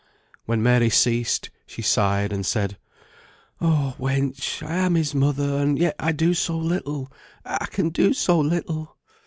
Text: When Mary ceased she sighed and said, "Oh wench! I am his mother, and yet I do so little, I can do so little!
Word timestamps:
When 0.45 0.63
Mary 0.63 0.89
ceased 0.89 1.51
she 1.67 1.83
sighed 1.83 2.33
and 2.33 2.43
said, 2.43 2.79
"Oh 3.61 3.95
wench! 3.99 4.67
I 4.67 4.77
am 4.77 4.95
his 4.95 5.13
mother, 5.13 5.57
and 5.57 5.77
yet 5.77 5.95
I 5.99 6.11
do 6.11 6.33
so 6.33 6.57
little, 6.57 7.11
I 7.45 7.67
can 7.67 7.89
do 7.89 8.11
so 8.11 8.39
little! 8.39 8.97